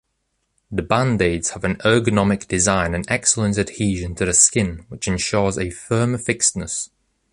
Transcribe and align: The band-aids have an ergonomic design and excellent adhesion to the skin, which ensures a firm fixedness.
The 0.71 0.81
band-aids 0.81 1.51
have 1.51 1.63
an 1.63 1.75
ergonomic 1.85 2.47
design 2.47 2.95
and 2.95 3.05
excellent 3.07 3.59
adhesion 3.59 4.15
to 4.15 4.25
the 4.25 4.33
skin, 4.33 4.83
which 4.89 5.07
ensures 5.07 5.59
a 5.59 5.69
firm 5.69 6.17
fixedness. 6.17 6.89